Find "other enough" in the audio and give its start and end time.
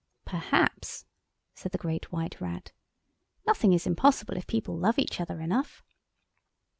5.21-5.83